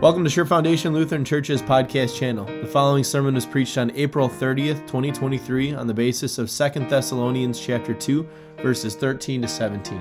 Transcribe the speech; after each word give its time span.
Welcome 0.00 0.24
to 0.24 0.30
Sure 0.30 0.46
Foundation 0.46 0.94
Lutheran 0.94 1.26
Church's 1.26 1.60
podcast 1.60 2.18
channel. 2.18 2.46
The 2.46 2.66
following 2.66 3.04
sermon 3.04 3.34
was 3.34 3.44
preached 3.44 3.76
on 3.76 3.90
April 3.94 4.30
30th, 4.30 4.86
2023 4.86 5.74
on 5.74 5.86
the 5.86 5.92
basis 5.92 6.38
of 6.38 6.50
2 6.50 6.86
Thessalonians 6.88 7.60
chapter 7.60 7.92
2 7.92 8.26
verses 8.62 8.94
13 8.96 9.42
to 9.42 9.48
17. 9.48 10.00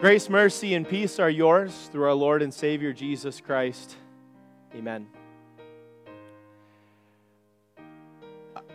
Grace, 0.00 0.30
mercy, 0.30 0.74
and 0.74 0.88
peace 0.88 1.18
are 1.18 1.28
yours 1.28 1.88
through 1.90 2.04
our 2.04 2.14
Lord 2.14 2.40
and 2.40 2.54
Savior 2.54 2.92
Jesus 2.92 3.40
Christ. 3.40 3.96
Amen. 4.76 5.08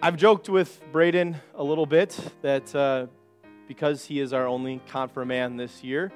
I've 0.03 0.17
joked 0.17 0.49
with 0.49 0.81
Braden 0.91 1.37
a 1.55 1.63
little 1.63 1.85
bit 1.85 2.19
that 2.41 2.75
uh, 2.75 3.07
because 3.69 4.03
he 4.03 4.19
is 4.19 4.33
our 4.33 4.45
only 4.45 4.81
confirmand 4.89 5.57
this 5.57 5.81
year, 5.81 6.11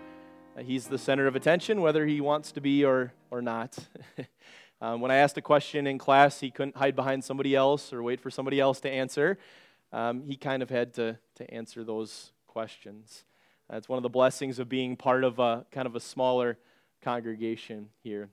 uh, 0.57 0.61
he's 0.61 0.87
the 0.87 0.97
center 0.97 1.25
of 1.25 1.37
attention, 1.37 1.79
whether 1.79 2.05
he 2.05 2.19
wants 2.19 2.51
to 2.51 2.59
be 2.59 2.83
or, 2.83 3.13
or 3.31 3.41
not. 3.41 3.77
um, 4.81 4.99
when 4.99 5.09
I 5.09 5.15
asked 5.15 5.37
a 5.37 5.41
question 5.41 5.87
in 5.87 5.97
class, 5.99 6.41
he 6.41 6.51
couldn't 6.51 6.75
hide 6.75 6.97
behind 6.97 7.23
somebody 7.23 7.55
else 7.55 7.93
or 7.93 8.03
wait 8.03 8.19
for 8.19 8.29
somebody 8.29 8.59
else 8.59 8.81
to 8.81 8.89
answer. 8.89 9.37
Um, 9.93 10.21
he 10.21 10.35
kind 10.35 10.61
of 10.61 10.69
had 10.69 10.93
to, 10.95 11.17
to 11.35 11.49
answer 11.49 11.85
those 11.85 12.33
questions. 12.45 13.23
That's 13.69 13.87
one 13.87 13.95
of 13.95 14.03
the 14.03 14.09
blessings 14.09 14.59
of 14.59 14.67
being 14.67 14.97
part 14.97 15.23
of 15.23 15.39
a 15.39 15.65
kind 15.71 15.87
of 15.87 15.95
a 15.95 16.01
smaller 16.01 16.57
congregation 17.01 17.87
here. 18.03 18.27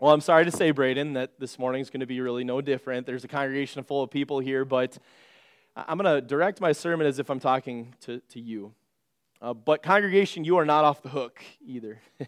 Well, 0.00 0.12
I'm 0.12 0.20
sorry 0.20 0.44
to 0.44 0.50
say, 0.50 0.72
Braden, 0.72 1.12
that 1.12 1.38
this 1.38 1.58
morning 1.58 1.80
is 1.80 1.90
going 1.90 2.00
to 2.00 2.06
be 2.06 2.20
really 2.20 2.42
no 2.42 2.60
different. 2.60 3.06
There's 3.06 3.22
a 3.24 3.28
congregation 3.28 3.84
full 3.84 4.02
of 4.02 4.10
people 4.10 4.40
here, 4.40 4.64
but 4.64 4.98
I'm 5.76 5.96
going 5.96 6.12
to 6.12 6.20
direct 6.20 6.60
my 6.60 6.72
sermon 6.72 7.06
as 7.06 7.18
if 7.18 7.30
I'm 7.30 7.38
talking 7.38 7.94
to, 8.00 8.20
to 8.30 8.40
you. 8.40 8.72
Uh, 9.40 9.54
but, 9.54 9.82
congregation, 9.82 10.44
you 10.44 10.56
are 10.56 10.64
not 10.64 10.84
off 10.84 11.02
the 11.02 11.08
hook 11.08 11.40
either. 11.64 12.00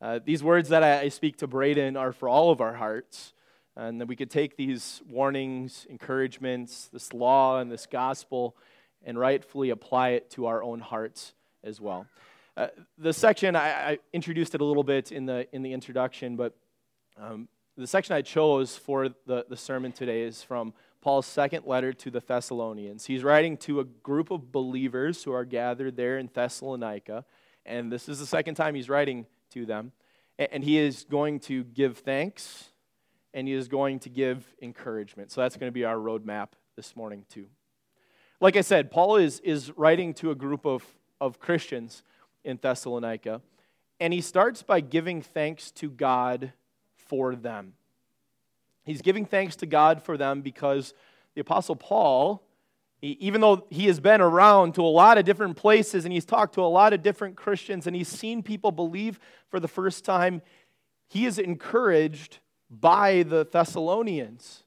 uh, 0.00 0.18
these 0.24 0.42
words 0.42 0.70
that 0.70 0.82
I, 0.82 1.02
I 1.02 1.08
speak 1.08 1.36
to 1.38 1.46
Braden 1.46 1.96
are 1.96 2.12
for 2.12 2.28
all 2.28 2.50
of 2.50 2.60
our 2.60 2.74
hearts, 2.74 3.34
and 3.76 4.00
that 4.00 4.06
we 4.06 4.16
could 4.16 4.30
take 4.30 4.56
these 4.56 5.00
warnings, 5.08 5.86
encouragements, 5.88 6.88
this 6.92 7.12
law, 7.12 7.60
and 7.60 7.70
this 7.70 7.86
gospel 7.86 8.56
and 9.04 9.16
rightfully 9.16 9.70
apply 9.70 10.10
it 10.10 10.30
to 10.30 10.46
our 10.46 10.62
own 10.62 10.80
hearts 10.80 11.34
as 11.62 11.80
well. 11.80 12.06
Uh, 12.56 12.68
the 12.98 13.12
section, 13.12 13.54
I, 13.54 13.90
I, 13.90 13.98
introduced 14.12 14.54
it 14.54 14.60
a 14.60 14.64
little 14.64 14.82
bit 14.82 15.12
in 15.12 15.26
the, 15.26 15.46
in 15.54 15.62
the 15.62 15.72
introduction, 15.72 16.36
but 16.36 16.56
um, 17.18 17.48
the 17.76 17.86
section 17.86 18.14
I 18.14 18.22
chose 18.22 18.76
for 18.76 19.08
the, 19.26 19.44
the 19.48 19.56
sermon 19.56 19.92
today 19.92 20.22
is 20.22 20.42
from 20.42 20.72
Paul's 21.00 21.26
second 21.26 21.66
letter 21.66 21.92
to 21.92 22.10
the 22.10 22.20
Thessalonians. 22.20 23.06
He's 23.06 23.22
writing 23.22 23.56
to 23.58 23.80
a 23.80 23.84
group 23.84 24.30
of 24.30 24.50
believers 24.50 25.22
who 25.22 25.32
are 25.32 25.44
gathered 25.44 25.96
there 25.96 26.18
in 26.18 26.30
Thessalonica, 26.32 27.24
and 27.64 27.92
this 27.92 28.08
is 28.08 28.18
the 28.18 28.26
second 28.26 28.54
time 28.54 28.74
he's 28.74 28.88
writing 28.88 29.26
to 29.50 29.66
them. 29.66 29.92
And 30.38 30.62
he 30.62 30.78
is 30.78 31.04
going 31.08 31.40
to 31.40 31.64
give 31.64 31.98
thanks 31.98 32.70
and 33.32 33.46
he 33.46 33.54
is 33.54 33.68
going 33.68 33.98
to 34.00 34.08
give 34.08 34.46
encouragement. 34.62 35.30
So 35.30 35.42
that's 35.42 35.56
going 35.56 35.68
to 35.68 35.74
be 35.74 35.84
our 35.84 35.96
roadmap 35.96 36.48
this 36.74 36.96
morning, 36.96 37.24
too. 37.28 37.46
Like 38.40 38.56
I 38.56 38.62
said, 38.62 38.90
Paul 38.90 39.16
is, 39.16 39.40
is 39.40 39.72
writing 39.76 40.14
to 40.14 40.30
a 40.30 40.34
group 40.34 40.66
of, 40.66 40.84
of 41.20 41.38
Christians 41.38 42.02
in 42.44 42.58
Thessalonica, 42.60 43.42
and 44.00 44.12
he 44.12 44.20
starts 44.20 44.62
by 44.62 44.80
giving 44.80 45.20
thanks 45.22 45.70
to 45.72 45.90
God 45.90 46.52
for 47.06 47.34
them. 47.34 47.74
He's 48.84 49.02
giving 49.02 49.26
thanks 49.26 49.56
to 49.56 49.66
God 49.66 50.02
for 50.02 50.16
them 50.16 50.42
because 50.42 50.94
the 51.34 51.40
Apostle 51.40 51.74
Paul, 51.74 52.42
even 53.02 53.40
though 53.40 53.66
he 53.68 53.86
has 53.86 53.98
been 53.98 54.20
around 54.20 54.74
to 54.76 54.82
a 54.82 54.86
lot 54.86 55.18
of 55.18 55.24
different 55.24 55.56
places 55.56 56.04
and 56.04 56.12
he's 56.12 56.24
talked 56.24 56.54
to 56.54 56.62
a 56.62 56.66
lot 56.66 56.92
of 56.92 57.02
different 57.02 57.36
Christians 57.36 57.86
and 57.86 57.96
he's 57.96 58.08
seen 58.08 58.42
people 58.42 58.70
believe 58.70 59.18
for 59.48 59.58
the 59.58 59.68
first 59.68 60.04
time, 60.04 60.40
he 61.08 61.26
is 61.26 61.38
encouraged 61.38 62.38
by 62.70 63.24
the 63.24 63.44
Thessalonians. 63.44 64.62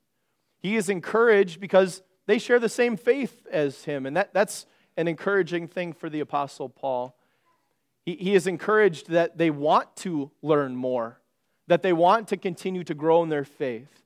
He 0.59 0.75
is 0.75 0.89
encouraged 0.89 1.59
because 1.59 2.03
they 2.27 2.39
share 2.39 2.59
the 2.59 2.69
same 2.69 2.97
faith 2.97 3.47
as 3.49 3.85
him, 3.85 4.05
and 4.05 4.15
that, 4.15 4.33
that's 4.33 4.65
an 4.97 5.07
encouraging 5.07 5.67
thing 5.67 5.93
for 5.93 6.09
the 6.09 6.19
Apostle 6.19 6.69
Paul. 6.69 7.17
He, 8.05 8.15
he 8.15 8.35
is 8.35 8.47
encouraged 8.47 9.09
that 9.09 9.37
they 9.37 9.49
want 9.49 9.95
to 9.97 10.29
learn 10.41 10.75
more 10.75 11.18
that 11.69 11.83
they 11.83 11.93
want 11.93 12.27
to 12.27 12.35
continue 12.35 12.83
to 12.83 12.95
grow 12.95 13.21
in 13.21 13.29
their 13.29 13.45
faith. 13.45 14.01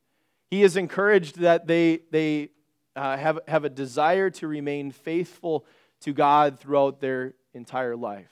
He 0.52 0.64
is 0.64 0.76
encouraged 0.76 1.40
that 1.40 1.66
they, 1.66 2.02
they 2.12 2.50
uh, 2.94 3.16
have, 3.16 3.40
have 3.48 3.64
a 3.64 3.70
desire 3.70 4.30
to 4.32 4.48
remain 4.50 4.92
faithful 4.92 5.66
to 6.02 6.12
God 6.12 6.60
throughout 6.60 7.00
their 7.00 7.34
entire 7.54 7.96
life. 7.96 8.32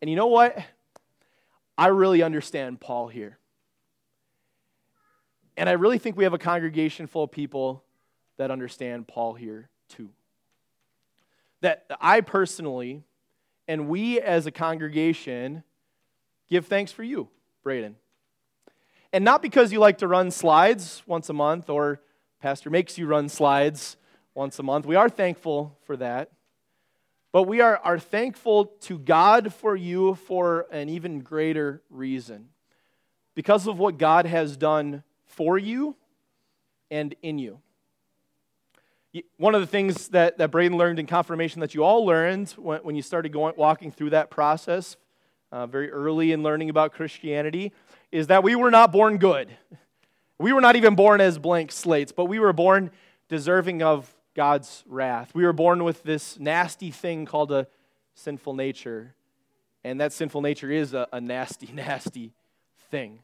And 0.00 0.08
you 0.08 0.14
know 0.14 0.28
what? 0.28 0.56
I 1.76 1.88
really 1.88 2.22
understand 2.22 2.80
Paul 2.80 3.08
here. 3.08 3.38
And 5.56 5.68
I 5.68 5.72
really 5.72 5.98
think 5.98 6.16
we 6.16 6.22
have 6.22 6.32
a 6.32 6.38
congregation 6.38 7.08
full 7.08 7.24
of 7.24 7.32
people 7.32 7.82
that 8.36 8.52
understand 8.52 9.08
Paul 9.08 9.34
here 9.34 9.68
too. 9.88 10.10
That 11.60 11.86
I 12.00 12.20
personally, 12.20 13.02
and 13.66 13.88
we 13.88 14.20
as 14.20 14.46
a 14.46 14.52
congregation, 14.52 15.64
give 16.48 16.66
thanks 16.66 16.92
for 16.92 17.02
you, 17.02 17.28
Braden. 17.64 17.96
And 19.12 19.24
not 19.24 19.40
because 19.40 19.72
you 19.72 19.78
like 19.78 19.98
to 19.98 20.08
run 20.08 20.30
slides 20.30 21.02
once 21.06 21.28
a 21.28 21.32
month 21.32 21.70
or 21.70 22.00
pastor 22.40 22.70
makes 22.70 22.98
you 22.98 23.06
run 23.06 23.28
slides 23.28 23.96
once 24.34 24.58
a 24.58 24.62
month. 24.62 24.86
We 24.86 24.96
are 24.96 25.08
thankful 25.08 25.76
for 25.84 25.96
that. 25.96 26.30
But 27.32 27.44
we 27.44 27.60
are, 27.60 27.78
are 27.78 27.98
thankful 27.98 28.66
to 28.82 28.98
God 28.98 29.52
for 29.52 29.76
you 29.76 30.14
for 30.14 30.66
an 30.70 30.88
even 30.88 31.20
greater 31.20 31.82
reason. 31.90 32.48
Because 33.34 33.66
of 33.66 33.78
what 33.78 33.98
God 33.98 34.26
has 34.26 34.56
done 34.56 35.02
for 35.26 35.58
you 35.58 35.96
and 36.90 37.14
in 37.22 37.38
you. 37.38 37.60
One 39.36 39.54
of 39.54 39.60
the 39.60 39.66
things 39.66 40.08
that, 40.08 40.38
that 40.38 40.50
Braden 40.50 40.76
learned 40.76 40.98
in 40.98 41.06
confirmation 41.06 41.60
that 41.60 41.74
you 41.74 41.82
all 41.82 42.04
learned 42.04 42.50
when, 42.50 42.80
when 42.80 42.96
you 42.96 43.02
started 43.02 43.32
going, 43.32 43.54
walking 43.56 43.90
through 43.90 44.10
that 44.10 44.30
process 44.30 44.96
uh, 45.50 45.66
very 45.66 45.90
early 45.90 46.32
in 46.32 46.42
learning 46.42 46.70
about 46.70 46.92
Christianity 46.92 47.72
is 48.12 48.28
that 48.28 48.42
we 48.42 48.54
were 48.54 48.70
not 48.70 48.92
born 48.92 49.18
good. 49.18 49.48
We 50.38 50.52
were 50.52 50.60
not 50.60 50.76
even 50.76 50.94
born 50.94 51.20
as 51.20 51.38
blank 51.38 51.72
slates, 51.72 52.12
but 52.12 52.26
we 52.26 52.38
were 52.38 52.52
born 52.52 52.90
deserving 53.28 53.82
of 53.82 54.14
God's 54.34 54.84
wrath. 54.86 55.34
We 55.34 55.44
were 55.44 55.52
born 55.52 55.84
with 55.84 56.02
this 56.02 56.38
nasty 56.38 56.90
thing 56.90 57.26
called 57.26 57.50
a 57.50 57.66
sinful 58.14 58.54
nature. 58.54 59.14
And 59.84 60.00
that 60.00 60.12
sinful 60.12 60.42
nature 60.42 60.70
is 60.70 60.94
a, 60.94 61.08
a 61.12 61.20
nasty, 61.20 61.70
nasty 61.72 62.32
thing. 62.90 63.20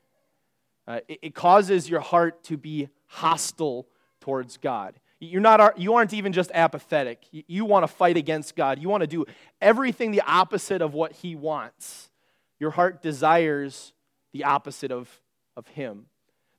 Uh, 0.86 1.00
it, 1.08 1.18
it 1.22 1.34
causes 1.34 1.88
your 1.88 2.00
heart 2.00 2.42
to 2.44 2.56
be 2.56 2.88
hostile 3.06 3.86
towards 4.20 4.56
God. 4.56 4.98
You're 5.20 5.40
not, 5.40 5.78
you 5.78 5.94
aren't 5.94 6.12
even 6.12 6.32
just 6.32 6.50
apathetic. 6.52 7.24
You, 7.30 7.42
you 7.46 7.64
want 7.64 7.84
to 7.84 7.88
fight 7.88 8.16
against 8.16 8.56
God. 8.56 8.78
You 8.78 8.88
want 8.88 9.02
to 9.02 9.06
do 9.06 9.24
everything 9.60 10.10
the 10.10 10.22
opposite 10.22 10.82
of 10.82 10.94
what 10.94 11.12
He 11.12 11.34
wants. 11.34 12.10
Your 12.58 12.70
heart 12.70 13.02
desires 13.02 13.92
the 14.32 14.44
opposite 14.44 14.90
of, 14.90 15.20
of 15.56 15.66
Him. 15.68 16.06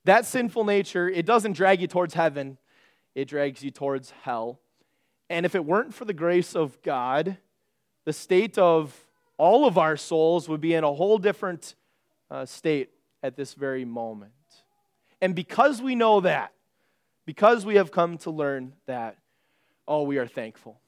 That 0.04 0.24
sinful 0.24 0.64
nature, 0.64 1.08
it 1.08 1.26
doesn't 1.26 1.52
drag 1.52 1.80
you 1.80 1.86
towards 1.86 2.14
heaven, 2.14 2.58
it 3.14 3.26
drags 3.26 3.62
you 3.62 3.70
towards 3.70 4.12
hell. 4.22 4.60
And 5.28 5.44
if 5.44 5.54
it 5.54 5.64
weren't 5.64 5.94
for 5.94 6.04
the 6.04 6.12
grace 6.12 6.54
of 6.54 6.80
God, 6.82 7.38
the 8.04 8.12
state 8.12 8.56
of 8.56 8.94
all 9.36 9.66
of 9.66 9.76
our 9.76 9.96
souls 9.96 10.48
would 10.48 10.60
be 10.60 10.74
in 10.74 10.84
a 10.84 10.92
whole 10.92 11.18
different 11.18 11.74
uh, 12.30 12.46
state 12.46 12.90
at 13.22 13.36
this 13.36 13.54
very 13.54 13.84
moment. 13.84 14.32
And 15.20 15.34
because 15.34 15.82
we 15.82 15.94
know 15.94 16.20
that, 16.20 16.52
because 17.24 17.66
we 17.66 17.76
have 17.76 17.90
come 17.90 18.18
to 18.18 18.30
learn 18.30 18.74
that, 18.86 19.18
oh, 19.88 20.02
we 20.02 20.18
are 20.18 20.26
thankful. 20.26 20.78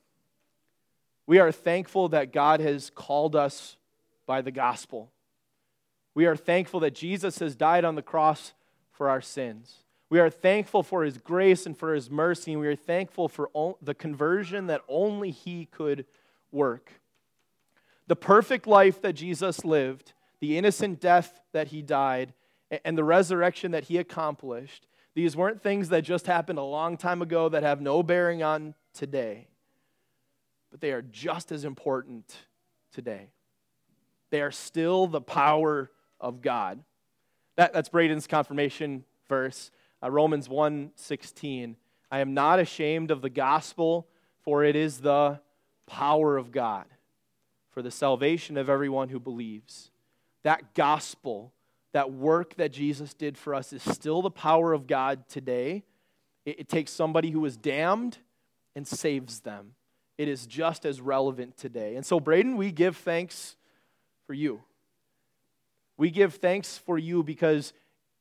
We 1.26 1.40
are 1.40 1.50
thankful 1.50 2.10
that 2.10 2.32
God 2.32 2.60
has 2.60 2.90
called 2.90 3.34
us 3.34 3.76
by 4.28 4.42
the 4.42 4.50
gospel. 4.50 5.10
We 6.14 6.26
are 6.26 6.36
thankful 6.36 6.80
that 6.80 6.94
Jesus 6.94 7.38
has 7.38 7.56
died 7.56 7.86
on 7.86 7.94
the 7.94 8.02
cross 8.02 8.52
for 8.92 9.08
our 9.08 9.22
sins. 9.22 9.78
We 10.10 10.20
are 10.20 10.28
thankful 10.28 10.82
for 10.82 11.02
his 11.02 11.16
grace 11.16 11.64
and 11.64 11.76
for 11.76 11.94
his 11.94 12.10
mercy, 12.10 12.52
and 12.52 12.60
we 12.60 12.68
are 12.68 12.76
thankful 12.76 13.28
for 13.28 13.48
the 13.80 13.94
conversion 13.94 14.66
that 14.66 14.82
only 14.86 15.30
he 15.30 15.64
could 15.64 16.04
work. 16.52 16.92
The 18.06 18.16
perfect 18.16 18.66
life 18.66 19.00
that 19.00 19.14
Jesus 19.14 19.64
lived, 19.64 20.12
the 20.40 20.58
innocent 20.58 21.00
death 21.00 21.40
that 21.52 21.68
he 21.68 21.80
died, 21.80 22.34
and 22.84 22.98
the 22.98 23.04
resurrection 23.04 23.70
that 23.70 23.84
he 23.84 23.96
accomplished, 23.96 24.86
these 25.14 25.36
weren't 25.36 25.62
things 25.62 25.88
that 25.88 26.02
just 26.02 26.26
happened 26.26 26.58
a 26.58 26.62
long 26.62 26.98
time 26.98 27.22
ago 27.22 27.48
that 27.48 27.62
have 27.62 27.80
no 27.80 28.02
bearing 28.02 28.42
on 28.42 28.74
today, 28.92 29.48
but 30.70 30.82
they 30.82 30.92
are 30.92 31.02
just 31.02 31.50
as 31.50 31.64
important 31.64 32.36
today. 32.92 33.30
They 34.30 34.42
are 34.42 34.50
still 34.50 35.06
the 35.06 35.20
power 35.20 35.90
of 36.20 36.42
God. 36.42 36.82
That, 37.56 37.72
that's 37.72 37.88
Braden's 37.88 38.26
confirmation 38.26 39.04
verse, 39.28 39.70
uh, 40.02 40.10
Romans 40.10 40.48
1 40.48 40.92
16. 40.94 41.76
I 42.10 42.20
am 42.20 42.34
not 42.34 42.58
ashamed 42.58 43.10
of 43.10 43.22
the 43.22 43.30
gospel, 43.30 44.06
For 44.42 44.64
it 44.64 44.76
is 44.76 44.98
the 44.98 45.40
power 45.86 46.36
of 46.36 46.52
God 46.52 46.86
for 47.70 47.82
the 47.82 47.90
salvation 47.90 48.56
of 48.56 48.68
everyone 48.68 49.08
who 49.08 49.20
believes. 49.20 49.90
That 50.42 50.74
gospel, 50.74 51.52
that 51.92 52.12
work 52.12 52.56
that 52.56 52.72
Jesus 52.72 53.14
did 53.14 53.36
for 53.36 53.54
us, 53.54 53.72
is 53.72 53.82
still 53.82 54.22
the 54.22 54.30
power 54.30 54.72
of 54.72 54.86
God 54.86 55.28
today. 55.28 55.84
It, 56.44 56.60
it 56.60 56.68
takes 56.68 56.90
somebody 56.90 57.30
who 57.30 57.40
was 57.40 57.56
damned 57.56 58.18
and 58.74 58.86
saves 58.86 59.40
them. 59.40 59.74
It 60.16 60.28
is 60.28 60.46
just 60.46 60.84
as 60.84 61.00
relevant 61.00 61.56
today. 61.56 61.94
And 61.94 62.04
so, 62.04 62.18
Braden, 62.18 62.56
we 62.56 62.72
give 62.72 62.96
thanks 62.96 63.56
for 64.28 64.34
you. 64.34 64.60
We 65.96 66.10
give 66.10 66.34
thanks 66.34 66.76
for 66.76 66.98
you 66.98 67.22
because 67.22 67.72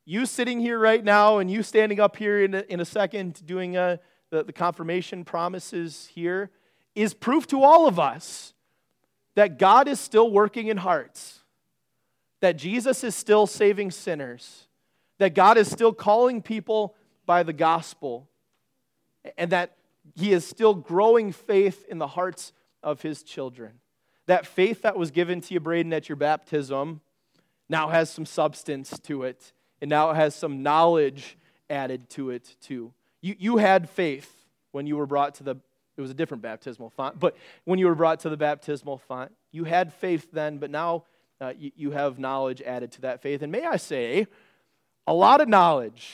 you 0.06 0.25
sitting 0.25 0.62
here 0.62 0.80
right 0.80 1.04
now 1.04 1.39
and 1.39 1.51
you 1.51 1.62
standing 1.62 2.00
up 2.00 2.15
here 2.15 2.42
in 2.45 2.56
a, 2.56 2.62
in 2.69 2.80
a 2.80 2.86
second 2.86 3.45
doing 3.45 3.75
a, 3.75 3.81
uh, 3.81 3.98
the, 4.30 4.45
the 4.45 4.54
confirmation 4.54 5.25
promises 5.25 6.09
here 6.15 6.50
is 6.95 7.13
proof 7.13 7.45
to 7.48 7.62
all 7.62 7.89
of 7.89 8.00
us 8.00 8.54
that 9.36 9.59
God 9.59 9.89
is 9.89 10.00
still 10.00 10.31
working 10.31 10.68
in 10.68 10.77
hearts, 10.77 11.42
that 12.39 12.54
Jesus 12.54 13.04
is 13.04 13.13
still 13.13 13.45
saving 13.45 13.92
sinners, 13.92 14.68
that 15.18 15.36
God 15.36 15.57
is 15.57 15.69
still 15.69 15.92
calling 15.92 16.42
people 16.42 16.95
by 17.25 17.44
the 17.44 17.51
gospel, 17.51 18.30
and 19.38 19.51
that 19.51 19.75
He 20.15 20.31
is 20.31 20.48
still 20.48 20.74
growing 20.74 21.33
faith 21.33 21.86
in 21.89 21.98
the 21.98 22.07
hearts 22.07 22.54
of 22.81 23.01
His 23.01 23.24
children. 23.24 23.74
That 24.27 24.45
faith 24.45 24.83
that 24.83 24.97
was 24.97 25.12
given 25.12 25.41
to 25.41 25.53
you, 25.53 25.59
Braden, 25.59 25.91
at 25.94 26.07
your 26.07 26.15
baptism 26.15 27.01
now 27.68 27.89
has 27.89 28.09
some 28.09 28.25
substance 28.25 28.97
to 29.00 29.24
it 29.24 29.51
and 29.81 29.89
now 29.89 30.12
it 30.12 30.15
has 30.15 30.35
some 30.35 30.63
knowledge 30.63 31.38
added 31.69 32.09
to 32.12 32.29
it 32.29 32.56
too. 32.62 32.94
You, 33.21 33.35
you 33.38 33.57
had 33.57 33.89
faith 33.89 34.33
when 34.71 34.88
you 34.88 34.97
were 34.97 35.06
brought 35.06 35.35
to 35.35 35.44
the, 35.44 35.56
it 35.95 36.01
was 36.01 36.12
a 36.12 36.15
different 36.15 36.44
baptismal 36.44 36.89
font, 36.91 37.19
but 37.19 37.35
when 37.65 37.79
you 37.79 37.88
were 37.88 37.95
brought 37.95 38.21
to 38.21 38.29
the 38.29 38.38
baptismal 38.38 38.97
font, 38.97 39.31
you 39.51 39.63
had 39.63 39.94
faith 39.94 40.31
then, 40.31 40.57
but 40.57 40.69
now 40.69 41.03
uh, 41.39 41.53
you, 41.57 41.71
you 41.75 41.91
have 41.91 42.19
knowledge 42.19 42.62
added 42.62 42.91
to 42.94 43.01
that 43.01 43.21
faith. 43.21 43.41
And 43.41 43.51
may 43.51 43.65
I 43.65 43.77
say, 43.77 44.27
a 45.06 45.13
lot 45.13 45.41
of 45.41 45.47
knowledge, 45.47 46.13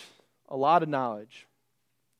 a 0.49 0.57
lot 0.57 0.83
of 0.83 0.89
knowledge. 0.89 1.47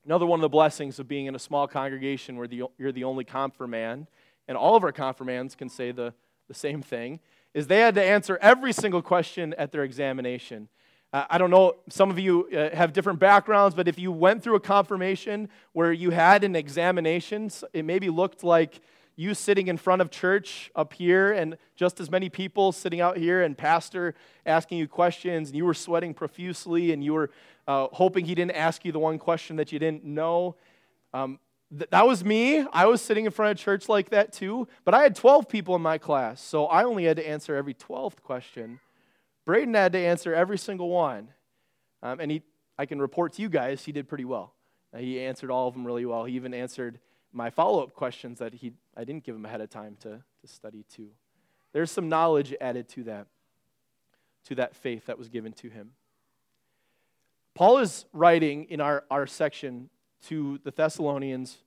Another 0.06 0.26
one 0.26 0.40
of 0.40 0.42
the 0.42 0.50
blessings 0.50 1.00
of 1.00 1.08
being 1.08 1.28
in 1.28 1.36
a 1.36 1.40
small 1.40 1.68
congregation 1.68 2.36
where 2.36 2.48
the, 2.48 2.64
you're 2.78 2.92
the 2.92 3.04
only 3.06 3.24
confirmand, 3.24 4.08
and 4.48 4.58
all 4.58 4.76
of 4.76 4.84
our 4.84 4.92
confirmands 4.92 5.56
can 5.56 5.70
say 5.70 5.92
the, 5.92 6.14
the 6.48 6.54
same 6.54 6.82
thing, 6.82 7.20
is 7.54 7.68
they 7.68 7.80
had 7.80 7.96
to 7.96 8.04
answer 8.04 8.38
every 8.42 8.74
single 8.74 9.02
question 9.02 9.54
at 9.58 9.72
their 9.72 9.84
examination. 9.84 10.68
I 11.16 11.38
don't 11.38 11.52
know, 11.52 11.76
some 11.90 12.10
of 12.10 12.18
you 12.18 12.50
uh, 12.52 12.76
have 12.76 12.92
different 12.92 13.20
backgrounds, 13.20 13.76
but 13.76 13.88
if 13.88 14.00
you 14.00 14.12
went 14.12 14.42
through 14.42 14.56
a 14.56 14.60
confirmation 14.60 15.48
where 15.74 15.94
you 15.94 16.10
had 16.10 16.44
an 16.44 16.56
examination, 16.56 17.52
it 17.72 17.86
maybe 17.86 18.10
looked 18.10 18.44
like 18.44 18.82
you 19.16 19.36
sitting 19.36 19.68
in 19.68 19.78
front 19.78 20.02
of 20.02 20.10
church 20.10 20.72
up 20.76 20.92
here 20.94 21.32
and 21.32 21.56
just 21.76 22.00
as 22.00 22.10
many 22.10 22.30
people 22.30 22.72
sitting 22.72 23.00
out 23.00 23.16
here 23.16 23.44
and 23.44 23.56
pastor 23.56 24.16
asking 24.48 24.80
you 24.80 24.88
questions 24.88 25.50
and 25.50 25.58
you 25.58 25.66
were 25.66 25.76
sweating 25.76 26.16
profusely 26.16 26.92
and 26.92 27.04
you 27.04 27.14
were 27.14 27.30
uh, 27.68 27.88
hoping 27.92 28.26
he 28.26 28.34
didn't 28.34 28.56
ask 28.56 28.84
you 28.84 28.92
the 28.92 28.98
one 28.98 29.20
question 29.20 29.56
that 29.58 29.72
you 29.72 29.78
didn't 29.78 30.04
know 30.04 30.56
um, 31.14 31.40
th- 31.78 31.90
that 31.90 32.08
was 32.08 32.24
me 32.24 32.66
i 32.72 32.86
was 32.86 33.02
sitting 33.02 33.26
in 33.26 33.32
front 33.32 33.52
of 33.52 33.64
church 33.64 33.90
like 33.90 34.10
that 34.10 34.32
too 34.32 34.68
but 34.86 34.94
i 34.94 35.02
had 35.04 35.16
12 35.16 35.48
people 35.48 35.76
in 35.76 35.82
my 35.82 35.98
class 35.98 36.42
so 36.42 36.66
i 36.68 36.84
only 36.84 37.06
had 37.06 37.18
to 37.18 37.28
answer 37.28 37.56
every 37.56 37.74
12th 37.74 38.22
question 38.22 38.80
Braden 39.46 39.74
had 39.74 39.92
to 39.94 40.00
answer 40.00 40.34
every 40.34 40.58
single 40.58 40.90
one. 40.90 41.30
Um, 42.02 42.20
and 42.20 42.32
he, 42.32 42.44
I 42.78 42.86
can 42.86 43.02
report 43.02 43.34
to 43.34 43.42
you 43.42 43.50
guys, 43.50 43.84
he 43.84 43.92
did 43.92 44.08
pretty 44.08 44.26
well. 44.26 44.54
Uh, 44.94 45.00
he 45.00 45.20
answered 45.20 45.52
all 45.52 45.68
of 45.68 45.74
them 45.74 45.86
really 45.86 46.06
well. 46.06 46.26
He 46.26 46.36
even 46.36 46.54
answered 46.54 47.00
my 47.32 47.50
follow 47.50 47.84
up 47.84 47.94
questions 47.94 48.40
that 48.40 48.54
he, 48.54 48.74
I 48.96 49.04
didn't 49.04 49.24
give 49.24 49.36
him 49.36 49.46
ahead 49.46 49.62
of 49.62 49.70
time 49.70 49.98
to, 50.02 50.22
to 50.42 50.48
study 50.48 50.86
too. 50.94 51.10
There's 51.74 51.92
some 51.92 52.08
knowledge 52.08 52.54
added 52.62 52.88
to 52.90 53.04
that, 53.06 53.28
to 54.46 54.56
that 54.56 54.76
faith 54.76 55.08
that 55.08 55.18
was 55.18 55.30
given 55.30 55.54
to 55.54 55.70
him. 55.70 55.92
Paul 57.56 57.80
is 57.80 58.06
writing 58.14 58.66
in 58.66 58.82
our, 58.82 59.04
our 59.10 59.28
section 59.28 59.90
to 60.28 60.60
the 60.64 60.72
Thessalonians 60.72 61.58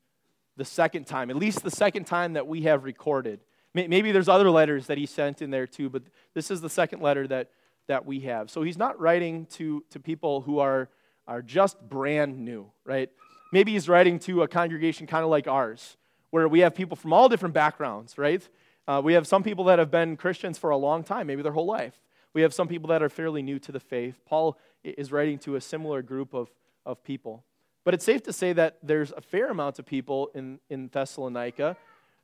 the 0.57 0.65
second 0.65 1.07
time, 1.07 1.31
at 1.31 1.37
least 1.37 1.63
the 1.63 1.71
second 1.71 2.05
time 2.05 2.35
that 2.35 2.47
we 2.47 2.63
have 2.63 2.85
recorded. 2.85 3.41
Maybe 3.75 4.11
there's 4.11 4.29
other 4.29 4.51
letters 4.51 4.87
that 4.87 4.97
he 4.97 5.05
sent 5.05 5.43
in 5.43 5.51
there 5.51 5.67
too, 5.67 5.91
but 5.91 6.03
this 6.35 6.51
is 6.51 6.63
the 6.63 6.71
second 6.71 7.03
letter 7.03 7.27
that 7.27 7.51
that 7.89 8.05
we 8.05 8.21
have. 8.21 8.51
So 8.51 8.63
he's 8.63 8.79
not 8.79 8.99
writing 9.01 9.47
to, 9.47 9.85
to 9.91 10.01
people 10.01 10.41
who 10.41 10.59
are, 10.59 10.89
are 11.27 11.43
just 11.43 11.81
brand 11.89 12.39
new, 12.39 12.71
right? 12.85 13.11
Maybe 13.53 13.73
he's 13.73 13.89
writing 13.89 14.19
to 14.21 14.43
a 14.43 14.49
congregation 14.49 15.07
kind 15.07 15.25
of 15.25 15.31
like 15.31 15.47
ours, 15.47 15.97
where 16.31 16.49
we 16.49 16.61
have 16.61 16.75
people 16.75 16.97
from 16.97 17.13
all 17.13 17.29
different 17.29 17.55
backgrounds, 17.55 18.19
right? 18.19 18.47
Uh, 18.89 19.01
we 19.03 19.15
have 19.15 19.27
some 19.27 19.43
people 19.43 19.65
that 19.65 19.79
have 19.79 19.91
been 19.91 20.17
Christians 20.17 20.59
for 20.59 20.71
a 20.71 20.77
long 20.77 21.03
time, 21.05 21.27
maybe 21.27 21.43
their 21.43 21.53
whole 21.53 21.67
life. 21.67 21.95
We 22.35 22.43
have 22.43 22.53
some 22.53 22.69
people 22.69 22.89
that 22.89 23.03
are 23.03 23.09
fairly 23.09 23.43
new 23.43 23.59
to 23.61 23.73
the 23.73 23.81
faith. 23.81 24.21
Paul 24.27 24.59
is 24.85 25.11
writing 25.11 25.39
to 25.41 25.57
a 25.57 25.61
similar 25.61 26.03
group 26.03 26.35
of, 26.35 26.51
of 26.85 27.03
people. 27.03 27.45
But 27.87 27.95
it's 27.95 28.05
safe 28.05 28.25
to 28.25 28.33
say 28.33 28.53
that 28.53 28.79
there's 28.83 29.13
a 29.13 29.21
fair 29.21 29.49
amount 29.49 29.79
of 29.79 29.87
people 29.87 30.33
in, 30.35 30.59
in 30.69 30.89
Thessalonica 30.89 31.77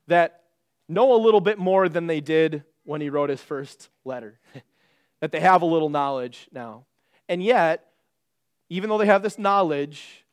that 0.08 0.42
know 0.88 1.14
a 1.14 1.20
little 1.22 1.40
bit 1.40 1.56
more 1.56 1.88
than 1.88 2.08
they 2.08 2.20
did 2.20 2.64
when 2.82 3.00
he 3.00 3.08
wrote 3.08 3.30
his 3.30 3.40
first 3.40 3.88
letter. 4.04 4.40
that 5.20 5.30
they 5.30 5.38
have 5.38 5.62
a 5.62 5.64
little 5.64 5.88
knowledge 5.88 6.48
now. 6.52 6.84
And 7.28 7.40
yet, 7.40 7.92
even 8.70 8.90
though 8.90 8.98
they 8.98 9.06
have 9.06 9.22
this 9.22 9.38
knowledge, 9.38 10.24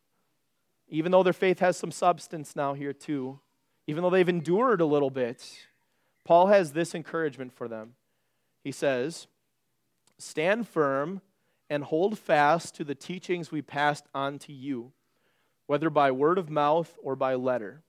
even 0.87 1.11
though 1.11 1.21
their 1.21 1.31
faith 1.31 1.59
has 1.59 1.77
some 1.77 1.91
substance 1.91 2.55
now 2.55 2.73
here 2.73 2.91
too, 2.91 3.39
even 3.85 4.01
though 4.01 4.09
they've 4.09 4.27
endured 4.27 4.81
a 4.81 4.85
little 4.87 5.11
bit, 5.11 5.47
Paul 6.25 6.47
has 6.47 6.73
this 6.73 6.95
encouragement 6.95 7.53
for 7.53 7.67
them. 7.67 7.93
He 8.63 8.71
says, 8.71 9.27
Stand 10.17 10.67
firm 10.67 11.21
and 11.69 11.83
hold 11.83 12.17
fast 12.17 12.73
to 12.77 12.83
the 12.83 12.95
teachings 12.95 13.51
we 13.51 13.61
passed 13.61 14.05
on 14.15 14.39
to 14.39 14.51
you, 14.51 14.91
whether 15.69 15.92
by 15.92 16.10
word 16.10 16.39
of 16.39 16.50
mouth 16.50 16.98
or 17.04 17.16
by 17.16 17.36
letter. 17.36 17.83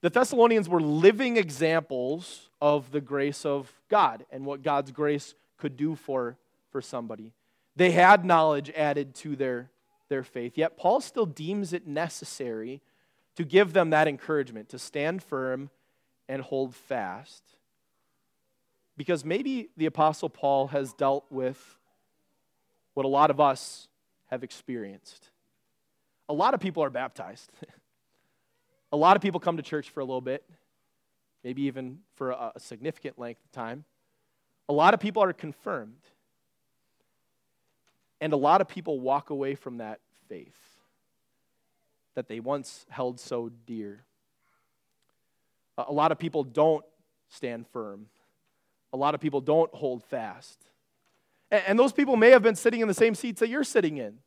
The 0.00 0.10
Thessalonians 0.10 0.68
were 0.68 0.80
living 0.80 1.36
examples 1.36 2.50
of 2.60 2.90
the 2.90 3.00
grace 3.00 3.46
of 3.46 3.72
God 3.88 4.26
and 4.28 4.44
what 4.44 4.64
God's 4.64 4.90
grace 4.90 5.36
could 5.56 5.76
do 5.76 5.94
for, 5.94 6.36
for 6.72 6.82
somebody. 6.82 7.32
They 7.76 7.92
had 7.92 8.24
knowledge 8.24 8.70
added 8.70 9.14
to 9.16 9.36
their, 9.36 9.70
their 10.08 10.24
faith, 10.24 10.58
yet 10.58 10.76
Paul 10.76 11.00
still 11.00 11.26
deems 11.26 11.72
it 11.72 11.86
necessary 11.86 12.80
to 13.36 13.44
give 13.44 13.72
them 13.72 13.90
that 13.90 14.08
encouragement 14.08 14.68
to 14.70 14.80
stand 14.80 15.22
firm 15.22 15.70
and 16.28 16.42
hold 16.42 16.74
fast. 16.74 17.44
Because 18.96 19.24
maybe 19.24 19.68
the 19.76 19.86
Apostle 19.86 20.28
Paul 20.28 20.66
has 20.66 20.92
dealt 20.92 21.26
with 21.30 21.78
what 22.94 23.06
a 23.06 23.08
lot 23.08 23.30
of 23.30 23.38
us 23.38 23.86
have 24.26 24.42
experienced. 24.42 25.29
A 26.30 26.32
lot 26.32 26.54
of 26.54 26.60
people 26.60 26.82
are 26.82 26.90
baptized. 26.90 27.50
a 28.92 28.96
lot 28.96 29.16
of 29.16 29.22
people 29.22 29.40
come 29.40 29.58
to 29.58 29.62
church 29.62 29.90
for 29.90 30.00
a 30.00 30.04
little 30.04 30.20
bit 30.22 30.44
maybe 31.42 31.62
even 31.62 31.98
for 32.14 32.30
a, 32.30 32.52
a 32.54 32.60
significant 32.60 33.18
length 33.18 33.42
of 33.44 33.52
time. 33.52 33.84
A 34.68 34.72
lot 34.72 34.94
of 34.94 35.00
people 35.00 35.22
are 35.22 35.32
confirmed. 35.32 36.02
And 38.20 38.32
a 38.32 38.36
lot 38.36 38.60
of 38.60 38.68
people 38.68 39.00
walk 39.00 39.30
away 39.30 39.54
from 39.54 39.78
that 39.78 40.00
faith 40.28 40.56
that 42.14 42.28
they 42.28 42.40
once 42.40 42.84
held 42.90 43.18
so 43.18 43.50
dear. 43.66 44.04
A 45.78 45.92
lot 45.92 46.12
of 46.12 46.18
people 46.18 46.44
don't 46.44 46.84
stand 47.30 47.66
firm. 47.68 48.06
A 48.92 48.96
lot 48.96 49.14
of 49.14 49.20
people 49.20 49.40
don't 49.40 49.72
hold 49.74 50.04
fast. 50.04 50.58
And 51.50 51.78
those 51.78 51.92
people 51.92 52.16
may 52.16 52.30
have 52.30 52.42
been 52.42 52.56
sitting 52.56 52.80
in 52.80 52.88
the 52.88 52.94
same 52.94 53.14
seats 53.14 53.40
that 53.40 53.48
you're 53.48 53.64
sitting 53.64 53.96
in 53.96 54.18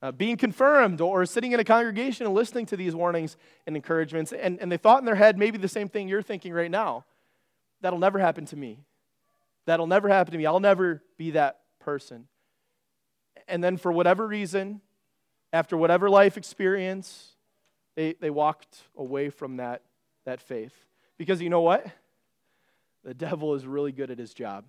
uh, 0.00 0.12
being 0.12 0.36
confirmed 0.36 1.00
or 1.00 1.26
sitting 1.26 1.52
in 1.52 1.60
a 1.60 1.64
congregation 1.64 2.26
and 2.26 2.34
listening 2.34 2.66
to 2.66 2.76
these 2.76 2.94
warnings 2.94 3.36
and 3.66 3.74
encouragements, 3.76 4.32
and, 4.32 4.60
and 4.60 4.70
they 4.70 4.76
thought 4.76 5.00
in 5.00 5.04
their 5.04 5.16
head 5.16 5.36
maybe 5.36 5.58
the 5.58 5.68
same 5.68 5.88
thing 5.88 6.08
you're 6.08 6.22
thinking 6.22 6.52
right 6.52 6.70
now. 6.70 7.04
That'll 7.80 7.98
never 7.98 8.18
happen 8.18 8.46
to 8.46 8.56
me. 8.56 8.78
That'll 9.66 9.86
never 9.86 10.08
happen 10.08 10.32
to 10.32 10.38
me. 10.38 10.46
I'll 10.46 10.60
never 10.60 11.02
be 11.16 11.32
that 11.32 11.60
person. 11.80 12.26
And 13.46 13.62
then, 13.62 13.76
for 13.76 13.92
whatever 13.92 14.26
reason, 14.26 14.80
after 15.52 15.76
whatever 15.76 16.10
life 16.10 16.36
experience, 16.36 17.32
they, 17.96 18.14
they 18.20 18.30
walked 18.30 18.78
away 18.96 19.30
from 19.30 19.56
that, 19.56 19.82
that 20.24 20.40
faith. 20.40 20.74
Because 21.16 21.40
you 21.40 21.50
know 21.50 21.62
what? 21.62 21.86
The 23.04 23.14
devil 23.14 23.54
is 23.54 23.66
really 23.66 23.92
good 23.92 24.10
at 24.10 24.18
his 24.18 24.34
job. 24.34 24.64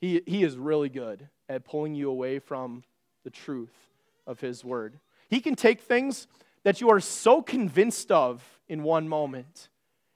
He, 0.00 0.22
he 0.26 0.44
is 0.44 0.56
really 0.56 0.88
good 0.88 1.28
at 1.48 1.64
pulling 1.64 1.94
you 1.94 2.10
away 2.10 2.38
from 2.38 2.84
the 3.24 3.30
truth 3.30 3.89
of 4.30 4.40
His 4.40 4.64
Word. 4.64 4.98
He 5.28 5.40
can 5.40 5.56
take 5.56 5.80
things 5.80 6.26
that 6.62 6.80
you 6.80 6.90
are 6.90 7.00
so 7.00 7.42
convinced 7.42 8.10
of 8.12 8.42
in 8.68 8.82
one 8.82 9.08
moment 9.08 9.68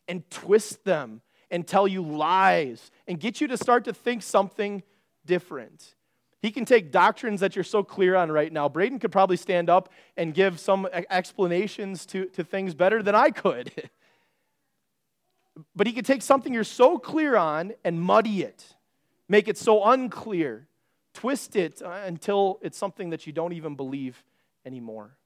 and 0.09 0.29
twist 0.31 0.85
them 0.85 1.21
and 1.51 1.67
tell 1.67 1.87
you 1.89 2.03
lies 2.03 2.91
and 3.07 3.19
get 3.19 3.41
you 3.41 3.49
to 3.49 3.57
start 3.57 3.85
to 3.85 3.93
think 3.93 4.23
something 4.23 4.83
different. 5.27 5.95
He 6.41 6.51
can 6.51 6.65
take 6.65 6.93
doctrines 6.93 7.41
that 7.41 7.57
you're 7.57 7.65
so 7.65 7.83
clear 7.83 8.15
on 8.17 8.31
right 8.31 8.53
now. 8.53 8.69
Braden 8.69 8.99
could 8.99 9.13
probably 9.13 9.37
stand 9.37 9.71
up 9.71 9.91
and 10.17 10.35
give 10.35 10.61
some 10.61 10.87
explanations 11.11 12.05
to, 12.07 12.27
to 12.27 12.45
things 12.45 12.75
better 12.75 13.03
than 13.03 13.15
I 13.15 13.31
could. 13.31 13.73
but 15.75 15.87
he 15.87 15.93
could 15.93 16.05
take 16.05 16.23
something 16.23 16.53
you're 16.53 16.65
so 16.65 16.99
clear 16.99 17.37
on 17.37 17.73
and 17.85 18.01
muddy 18.01 18.43
it, 18.43 18.75
make 19.29 19.49
it 19.49 19.57
so 19.57 19.85
unclear, 19.85 20.69
twist 21.15 21.57
it 21.57 21.81
uh, 21.81 22.03
until 22.05 22.59
it's 22.61 22.77
something 22.77 23.11
that 23.11 23.27
you 23.27 23.33
don't 23.33 23.53
even 23.53 23.75
believe 23.75 24.23
anymore. 24.67 25.17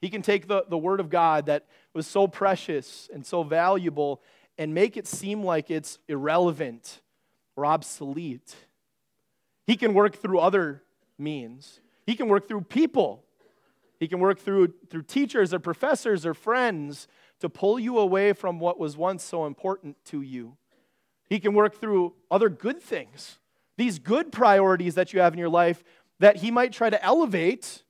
He 0.00 0.10
can 0.10 0.22
take 0.22 0.48
the, 0.48 0.64
the 0.68 0.78
Word 0.78 1.00
of 1.00 1.08
God 1.08 1.46
that 1.46 1.66
was 1.92 2.06
so 2.06 2.26
precious 2.26 3.08
and 3.12 3.24
so 3.24 3.42
valuable 3.42 4.22
and 4.58 4.74
make 4.74 4.96
it 4.96 5.06
seem 5.06 5.42
like 5.42 5.70
it's 5.70 5.98
irrelevant 6.08 7.00
or 7.56 7.64
obsolete. 7.66 8.54
He 9.66 9.76
can 9.76 9.94
work 9.94 10.16
through 10.16 10.40
other 10.40 10.82
means. 11.18 11.80
He 12.06 12.16
can 12.16 12.28
work 12.28 12.48
through 12.48 12.62
people. 12.62 13.24
He 13.98 14.08
can 14.08 14.20
work 14.20 14.38
through, 14.38 14.74
through 14.90 15.02
teachers 15.02 15.54
or 15.54 15.58
professors 15.58 16.26
or 16.26 16.34
friends 16.34 17.08
to 17.40 17.48
pull 17.48 17.78
you 17.78 17.98
away 17.98 18.32
from 18.32 18.58
what 18.58 18.78
was 18.78 18.96
once 18.96 19.22
so 19.22 19.46
important 19.46 19.96
to 20.06 20.20
you. 20.20 20.56
He 21.28 21.40
can 21.40 21.54
work 21.54 21.80
through 21.80 22.14
other 22.30 22.48
good 22.48 22.82
things, 22.82 23.38
these 23.76 23.98
good 23.98 24.32
priorities 24.32 24.94
that 24.94 25.12
you 25.12 25.20
have 25.20 25.32
in 25.32 25.38
your 25.38 25.48
life 25.48 25.82
that 26.20 26.36
he 26.36 26.50
might 26.50 26.72
try 26.72 26.90
to 26.90 27.04
elevate 27.04 27.82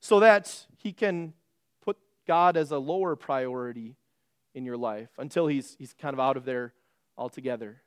so 0.00 0.20
that 0.20 0.66
he 0.78 0.92
can 0.92 1.32
put 1.84 1.96
God 2.26 2.56
as 2.56 2.70
a 2.70 2.78
lower 2.78 3.16
priority 3.16 3.96
in 4.54 4.64
your 4.64 4.76
life 4.76 5.10
until 5.18 5.46
he's, 5.46 5.76
he's 5.78 5.92
kind 5.92 6.14
of 6.14 6.20
out 6.20 6.36
of 6.36 6.44
there 6.44 6.72
altogether. 7.18 7.82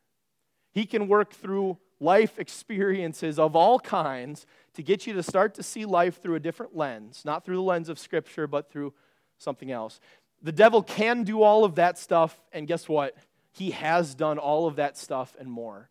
He 0.72 0.86
can 0.86 1.08
work 1.08 1.34
through 1.34 1.78
life 2.00 2.40
experiences 2.40 3.40
of 3.40 3.56
all 3.56 3.80
kinds 3.80 4.46
to 4.74 4.84
get 4.84 5.08
you 5.08 5.14
to 5.14 5.24
start 5.24 5.56
to 5.56 5.64
see 5.64 5.86
life 5.86 6.22
through 6.22 6.36
a 6.36 6.40
different 6.40 6.76
lens, 6.76 7.24
not 7.26 7.44
through 7.44 7.56
the 7.56 7.62
lens 7.62 7.90
of 7.90 8.00
Scripture, 8.00 8.48
but 8.48 8.72
through 8.72 8.94
something 9.38 9.72
else. 9.72 10.00
The 10.42 10.52
devil 10.52 10.82
can 10.82 11.24
do 11.24 11.42
all 11.42 11.66
of 11.66 11.76
that 11.76 11.98
stuff, 11.98 12.40
and 12.54 12.68
guess 12.68 12.88
what? 12.88 13.16
He 13.52 13.72
has 13.72 14.16
done 14.16 14.38
all 14.38 14.68
of 14.68 14.78
that 14.78 14.98
stuff 14.98 15.36
and 15.40 15.50
more. 15.50 15.89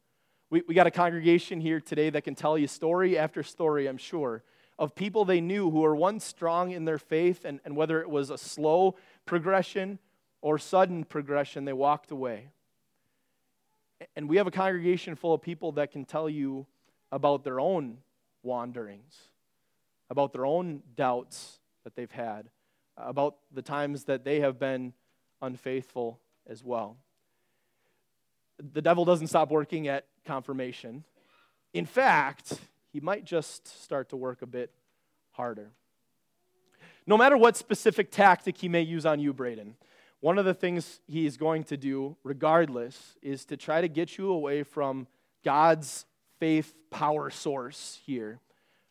We, 0.51 0.63
we 0.67 0.75
got 0.75 0.87
a 0.87 0.91
congregation 0.91 1.61
here 1.61 1.79
today 1.81 2.09
that 2.11 2.23
can 2.23 2.35
tell 2.35 2.57
you 2.57 2.67
story 2.67 3.19
after 3.19 3.43
story, 3.43 3.87
I'm 3.87 3.99
sure, 3.99 4.43
of 4.79 4.95
people 4.95 5.25
they 5.25 5.41
knew 5.41 5.71
who 5.71 5.81
were 5.81 5.95
once 5.95 6.25
strong 6.25 6.71
in 6.71 6.85
their 6.85 6.99
faith, 6.99 7.45
and, 7.45 7.61
and 7.65 7.77
whether 7.77 8.01
it 8.01 8.09
was 8.09 8.31
a 8.31 8.39
slow 8.39 8.97
progression 9.27 9.99
or 10.41 10.59
sudden 10.59 11.05
progression, 11.05 11.65
they 11.65 11.73
walked 11.73 12.11
away. 12.11 12.49
And 14.17 14.29
we 14.29 14.37
have 14.37 14.47
a 14.47 14.53
congregation 14.53 15.17
full 15.17 15.35
of 15.35 15.43
people 15.43 15.73
that 15.73 15.91
can 15.91 16.05
tell 16.05 16.31
you 16.31 16.67
about 17.11 17.45
their 17.45 17.61
own 17.61 17.99
wanderings, 18.43 19.17
about 20.09 20.33
their 20.33 20.47
own 20.47 20.83
doubts 20.97 21.59
that 21.85 21.95
they've 21.95 22.11
had, 22.11 22.49
about 22.97 23.37
the 23.53 23.63
times 23.63 24.05
that 24.05 24.25
they 24.25 24.41
have 24.41 24.59
been 24.59 24.95
unfaithful 25.43 26.21
as 26.47 26.65
well. 26.65 26.97
The 28.73 28.83
devil 28.83 29.05
doesn't 29.05 29.27
stop 29.29 29.51
working 29.51 29.89
at 29.89 30.07
confirmation. 30.29 31.05
In 31.73 31.87
fact, 31.87 32.61
he 32.93 33.01
might 33.01 33.25
just 33.25 33.83
start 33.83 34.11
to 34.11 34.17
work 34.17 34.43
a 34.43 34.47
bit 34.47 34.71
harder. 35.33 35.71
No 37.07 37.17
matter 37.17 37.37
what 37.37 37.57
specific 37.57 38.11
tactic 38.11 38.59
he 38.59 38.69
may 38.69 38.83
use 38.83 39.07
on 39.07 39.19
you, 39.19 39.33
Braden, 39.33 39.77
one 40.21 40.39
of 40.39 40.45
the 40.45 40.53
things 40.53 41.01
he's 41.07 41.39
going 41.39 41.65
to 41.65 41.79
do, 41.79 42.17
regardless, 42.23 43.17
is 43.23 43.47
to 43.47 43.57
try 43.57 43.81
to 43.81 43.89
get 43.89 44.19
you 44.19 44.31
away 44.31 44.63
from 44.63 45.07
God's 45.43 46.05
faith 46.39 46.75
power 46.91 47.31
source 47.31 47.99
here, 48.05 48.39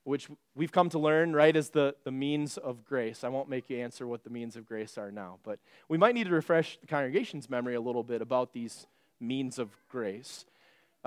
which 0.03 0.29
we've 0.55 0.71
come 0.71 0.89
to 0.89 0.99
learn, 0.99 1.33
right, 1.33 1.55
as 1.55 1.69
the, 1.69 1.95
the 2.03 2.11
means 2.11 2.57
of 2.57 2.83
grace. 2.83 3.23
I 3.23 3.29
won't 3.29 3.49
make 3.49 3.69
you 3.69 3.77
answer 3.77 4.07
what 4.07 4.23
the 4.23 4.31
means 4.31 4.55
of 4.55 4.65
grace 4.65 4.97
are 4.97 5.11
now, 5.11 5.37
but 5.43 5.59
we 5.87 5.99
might 5.99 6.15
need 6.15 6.25
to 6.25 6.33
refresh 6.33 6.79
the 6.81 6.87
congregation's 6.87 7.47
memory 7.47 7.75
a 7.75 7.81
little 7.81 8.03
bit 8.03 8.23
about 8.23 8.53
these 8.53 8.87
means 9.19 9.59
of 9.59 9.69
grace. 9.89 10.45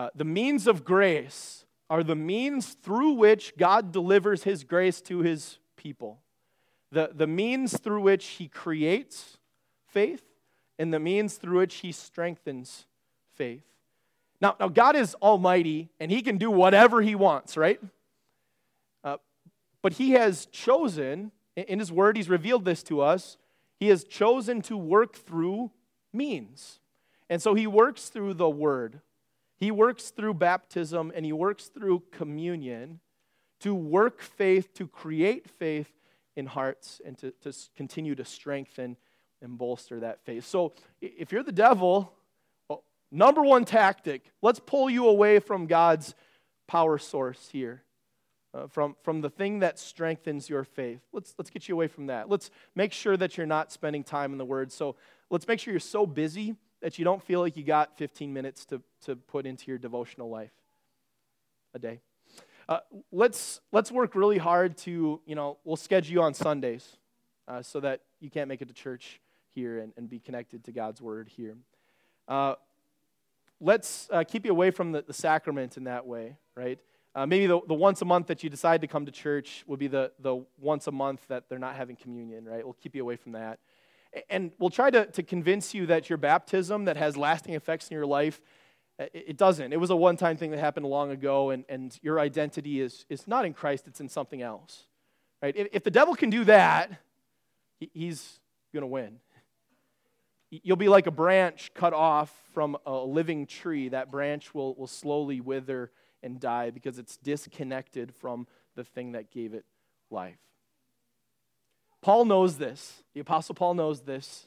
Uh, 0.01 0.09
the 0.15 0.25
means 0.25 0.67
of 0.67 0.83
grace 0.83 1.67
are 1.91 2.03
the 2.03 2.17
means 2.17 2.73
through 2.73 3.13
which 3.13 3.55
God 3.59 3.93
delivers 3.93 4.45
his 4.45 4.65
grace 4.65 5.03
to 5.03 5.19
his 5.19 5.59
people, 5.77 6.23
the, 6.91 7.11
the 7.15 7.27
means 7.27 7.77
through 7.77 8.01
which 8.01 8.25
he 8.25 8.49
creates 8.49 9.37
faith 9.89 10.23
and 10.79 10.91
the 10.91 10.99
means 10.99 11.35
through 11.35 11.59
which 11.59 11.75
he 11.75 11.93
strengthens 11.93 12.87
faith. 13.35 13.67
Now, 14.41 14.57
now 14.59 14.69
God 14.69 14.97
is 14.97 15.15
almighty 15.17 15.91
and 16.01 16.11
he 16.11 16.23
can 16.23 16.39
do 16.39 16.51
whatever 16.51 17.03
he 17.03 17.15
wants, 17.15 17.59
right? 17.59 17.79
Uh, 19.05 19.19
but 19.83 19.93
he 19.93 20.13
has 20.13 20.47
chosen, 20.47 21.31
in 21.57 21.79
his 21.79 21.93
word, 21.93 22.17
he's 22.17 22.31
revealed 22.31 22.65
this 22.65 22.83
to 22.85 23.03
us, 23.03 23.37
he 23.79 23.89
has 23.89 24.05
chosen 24.05 24.63
to 24.63 24.79
work 24.79 25.15
through 25.15 25.71
means. 26.11 26.81
And 27.29 27.43
so 27.43 27.53
he 27.53 27.67
works 27.67 28.09
through 28.09 28.33
the 28.33 28.49
word, 28.49 29.03
he 29.61 29.71
works 29.71 30.11
through 30.11 30.35
baptism, 30.35 31.13
and 31.15 31.25
he 31.25 31.33
works 31.33 31.67
through 31.67 32.03
communion 32.11 33.01
to 33.61 33.75
work 33.75 34.23
faith, 34.23 34.73
to 34.75 34.89
create 34.89 35.51
faith 35.51 35.93
in 36.35 36.47
hearts, 36.47 37.01
and 37.05 37.19
to, 37.19 37.31
to 37.43 37.53
continue 37.77 38.15
to 38.15 38.25
strengthen 38.25 38.97
and 39.43 39.59
bolster 39.59 40.01
that 40.01 40.25
faith. 40.25 40.47
So 40.47 40.73
if 41.03 41.31
you're 41.31 41.43
the 41.43 41.53
devil, 41.53 42.15
number 43.13 43.43
one 43.43 43.67
tactic, 43.67 44.33
let's 44.41 44.61
pull 44.61 44.89
you 44.89 45.07
away 45.09 45.39
from 45.41 45.67
God's 45.67 46.15
power 46.67 46.97
source 46.97 47.51
here. 47.53 47.85
Uh, 48.53 48.67
from, 48.67 48.97
from 49.05 49.21
the 49.21 49.31
thing 49.31 49.61
that 49.61 49.79
strengthens 49.79 50.49
your 50.49 50.65
faith. 50.65 50.99
Let's, 51.13 51.37
let's 51.39 51.51
get 51.51 51.69
you 51.69 51.77
away 51.77 51.87
from 51.87 52.07
that. 52.07 52.29
Let's 52.29 52.51
make 52.75 52.93
sure 52.93 53.17
that 53.17 53.37
you're 53.37 53.47
not 53.47 53.71
spending 53.71 54.03
time 54.03 54.33
in 54.33 54.39
the 54.39 54.45
Word. 54.45 54.73
So 54.73 54.97
let's 55.31 55.47
make 55.47 55.61
sure 55.61 55.73
you're 55.73 55.79
so 55.79 56.05
busy 56.05 56.57
that 56.81 56.99
you 56.99 57.05
don't 57.05 57.23
feel 57.23 57.41
like 57.41 57.57
you 57.57 57.65
got 57.65 57.97
15 57.99 58.33
minutes 58.33 58.65
to, 58.67 58.83
to 59.05 59.17
put 59.17 59.47
into 59.47 59.67
your 59.69 59.79
devotional 59.79 60.31
life 60.31 60.53
a 61.75 61.79
day. 61.79 62.01
Uh, 62.69 62.79
let's, 63.11 63.61
let's 63.73 63.91
work 63.91 64.15
really 64.15 64.39
hard 64.39 64.77
to, 64.79 65.21
you 65.27 65.35
know, 65.35 65.59
we'll 65.65 65.77
schedule 65.77 66.13
you 66.13 66.23
on 66.23 66.35
Sundays 66.35 66.97
uh, 67.49 67.63
so 67.63 67.81
that 67.81 68.01
you 68.21 68.31
can't 68.31 68.49
make 68.49 68.63
it 68.63 68.69
to 68.69 68.75
church 68.75 69.21
here 69.55 69.79
and, 69.81 69.93
and 69.97 70.09
be 70.09 70.21
connected 70.21 70.65
to 70.65 70.73
God's 70.73 71.03
word 71.03 71.29
here. 71.29 71.57
Uh, 72.29 72.55
let's 73.61 74.09
uh, 74.13 74.23
keep 74.23 74.45
you 74.45 74.53
away 74.53 74.71
from 74.71 74.93
the, 74.93 75.03
the 75.03 75.13
sacrament 75.13 75.77
in 75.77 75.85
that 75.85 76.07
way, 76.07 76.37
right? 76.55 76.79
Uh, 77.15 77.27
maybe 77.27 77.47
the, 77.47 77.61
the 77.67 77.75
once 77.75 78.01
a 78.03 78.05
month 78.05 78.29
that 78.29 78.45
you 78.45 78.49
decide 78.51 78.81
to 78.81 78.87
come 78.87 79.05
to 79.05 79.11
church 79.11 79.65
will 79.67 79.77
be 79.77 79.89
the, 79.89 80.13
the 80.21 80.45
once 80.61 80.87
a 80.87 80.93
month 80.93 81.27
that 81.27 81.49
they're 81.49 81.59
not 81.59 81.75
having 81.75 81.97
communion, 81.97 82.45
right? 82.45 82.65
We'll 82.65 82.77
keep 82.81 82.95
you 82.95 83.03
away 83.03 83.17
from 83.17 83.33
that. 83.33 83.59
And 84.29 84.53
we'll 84.59 84.71
try 84.71 84.91
to, 84.91 85.07
to 85.07 85.23
convince 85.23 85.73
you 85.73 85.87
that 85.87 86.11
your 86.11 86.17
baptism 86.17 86.85
that 86.87 86.97
has 86.97 87.17
lasting 87.17 87.55
effects 87.55 87.89
in 87.89 87.95
your 87.95 88.07
life, 88.07 88.41
uh, 88.99 89.07
it, 89.15 89.37
doesn't. 89.37 89.73
It 89.73 89.79
was 89.79 89.91
a 89.91 89.97
one 89.97 90.17
time 90.17 90.37
thing 90.37 90.51
that 90.51 90.59
happened 90.59 90.87
long 90.87 91.11
ago, 91.11 91.51
and, 91.51 91.65
and 91.69 91.97
your 92.03 92.19
identity 92.19 92.81
is, 92.81 93.07
is 93.09 93.29
not 93.29 93.45
in 93.45 93.55
Christ, 93.55 93.87
it's 93.87 94.01
in 94.01 94.09
something 94.09 94.43
else, 94.43 94.87
right? 95.43 95.55
If, 95.57 95.69
if 95.73 95.85
the 95.85 95.91
devil 95.91 96.15
can 96.15 96.29
do 96.29 96.45
that, 96.45 96.91
he's 97.79 98.41
going 98.73 98.83
to 98.83 98.89
win. 98.89 99.21
You'll 100.51 100.77
be 100.77 100.89
like 100.89 101.07
a 101.07 101.13
branch 101.13 101.71
cut 101.75 101.93
off 101.93 102.35
from 102.53 102.77
a 102.85 102.93
living 102.93 103.47
tree. 103.47 103.89
That 103.91 104.11
branch 104.11 104.53
will, 104.53 104.75
will 104.75 104.89
slowly 104.89 105.41
wither 105.41 105.93
and 106.23 106.41
die 106.41 106.71
because 106.71 106.99
it's 106.99 107.17
disconnected 107.17 108.13
from 108.13 108.49
the 108.75 108.83
thing 108.83 109.13
that 109.13 109.31
gave 109.31 109.55
it 109.55 109.65
life. 110.11 110.39
Paul 112.03 112.25
knows 112.25 112.57
this. 112.57 113.03
The 113.15 113.21
Apostle 113.21 113.55
Paul 113.55 113.75
knows 113.75 114.03
this. 114.03 114.47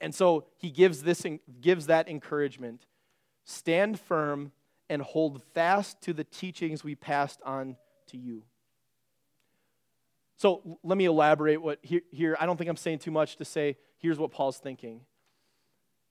And 0.00 0.14
so 0.14 0.46
he 0.56 0.70
gives, 0.70 1.02
this, 1.02 1.24
gives 1.60 1.86
that 1.86 2.08
encouragement. 2.08 2.86
Stand 3.44 3.98
firm 4.00 4.52
and 4.88 5.02
hold 5.02 5.42
fast 5.54 6.00
to 6.02 6.12
the 6.12 6.24
teachings 6.24 6.84
we 6.84 6.94
passed 6.94 7.40
on 7.44 7.76
to 8.08 8.16
you. 8.16 8.42
So 10.36 10.78
let 10.82 10.98
me 10.98 11.04
elaborate 11.04 11.62
what 11.62 11.78
here, 11.82 12.00
here 12.10 12.36
I 12.40 12.46
don't 12.46 12.56
think 12.56 12.68
I'm 12.68 12.76
saying 12.76 12.98
too 12.98 13.12
much 13.12 13.36
to 13.36 13.44
say 13.44 13.76
here's 13.98 14.18
what 14.18 14.32
Paul's 14.32 14.58
thinking. 14.58 15.02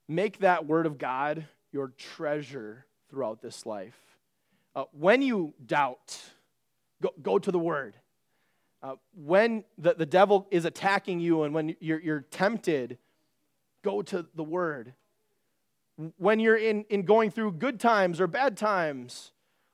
Make 0.07 0.39
that 0.39 0.65
word 0.65 0.85
of 0.85 0.97
God 0.97 1.45
your 1.71 1.89
treasure 1.89 2.85
throughout 3.09 3.41
this 3.41 3.65
life. 3.65 3.99
Uh, 4.73 4.85
when 4.93 5.21
you 5.21 5.53
doubt, 5.65 6.17
go, 7.01 7.09
go 7.21 7.39
to 7.39 7.51
the 7.51 7.59
word. 7.59 7.95
Uh, 8.83 8.95
when 9.15 9.63
the, 9.77 9.93
the 9.93 10.05
devil 10.05 10.47
is 10.49 10.65
attacking 10.65 11.19
you 11.19 11.43
and 11.43 11.53
when 11.53 11.75
you're, 11.79 11.99
you're 11.99 12.21
tempted, 12.21 12.97
go 13.83 14.01
to 14.01 14.25
the 14.35 14.43
word. 14.43 14.93
When 16.17 16.39
you're 16.39 16.57
in, 16.57 16.85
in 16.89 17.03
going 17.03 17.29
through 17.29 17.53
good 17.53 17.79
times 17.79 18.19
or 18.19 18.27
bad 18.27 18.57
times, 18.57 19.33